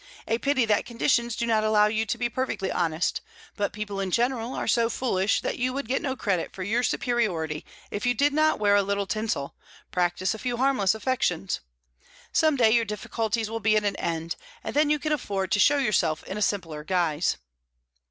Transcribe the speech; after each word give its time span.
A 0.27 0.39
pity 0.39 0.65
that 0.65 0.87
conditions 0.87 1.35
do 1.35 1.45
not 1.45 1.63
allow 1.63 1.85
you 1.85 2.07
to 2.07 2.17
be 2.17 2.27
perfectly 2.27 2.71
honest; 2.71 3.21
but 3.55 3.71
people 3.71 3.99
in 3.99 4.09
general 4.09 4.55
are 4.55 4.67
so 4.67 4.89
foolish 4.89 5.41
that 5.41 5.59
you 5.59 5.73
would 5.73 5.87
get 5.87 6.01
no 6.01 6.15
credit 6.15 6.51
for 6.51 6.63
your 6.63 6.81
superiority 6.81 7.63
if 7.91 8.03
you 8.03 8.15
did 8.15 8.33
not 8.33 8.57
wear 8.57 8.75
a 8.75 8.81
little 8.81 9.05
tinsel, 9.05 9.53
practise 9.91 10.33
a 10.33 10.39
few 10.39 10.57
harmless 10.57 10.95
affectations. 10.95 11.59
Some 12.33 12.55
day 12.55 12.71
your 12.71 12.83
difficulties 12.83 13.47
will 13.51 13.59
be 13.59 13.77
at 13.77 13.83
an 13.83 13.95
end, 13.97 14.37
and 14.63 14.75
then 14.75 14.89
you 14.89 14.97
can 14.97 15.11
afford 15.11 15.51
to 15.51 15.59
show 15.59 15.77
yourself 15.77 16.23
in 16.23 16.35
a 16.35 16.41
simpler 16.41 16.83
guise." 16.83 17.37